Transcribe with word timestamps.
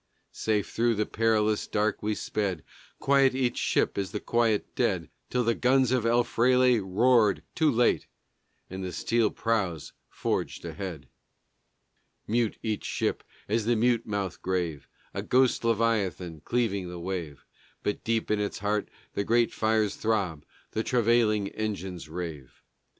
Safe 0.31 0.67
through 0.67 0.95
the 0.95 1.05
perilous 1.05 1.67
dark 1.67 2.01
we 2.01 2.15
sped, 2.15 2.63
Quiet 2.97 3.35
each 3.35 3.59
ship 3.59 3.99
as 3.99 4.11
the 4.11 4.19
quiet 4.19 4.73
dead, 4.73 5.11
Till 5.29 5.43
the 5.43 5.53
guns 5.53 5.91
of 5.91 6.07
El 6.07 6.23
Fraile 6.23 6.79
roared 6.79 7.43
too 7.53 7.69
late, 7.69 8.07
And 8.67 8.83
the 8.83 8.93
steel 8.93 9.29
prows 9.29 9.93
forged 10.09 10.65
ahead. 10.65 11.07
Mute 12.25 12.57
each 12.63 12.83
ship 12.83 13.23
as 13.47 13.65
the 13.65 13.75
mute 13.75 14.07
mouth 14.07 14.41
grave, 14.41 14.87
A 15.13 15.21
ghost 15.21 15.63
leviathan 15.63 16.39
cleaving 16.41 16.89
the 16.89 16.97
wave; 16.99 17.45
But 17.83 18.03
deep 18.03 18.31
in 18.31 18.39
its 18.39 18.57
heart 18.57 18.89
the 19.13 19.23
great 19.23 19.53
fires 19.53 19.95
throb, 19.97 20.43
The 20.71 20.81
travailing 20.81 21.49
engines 21.49 22.09
rave. 22.09 22.63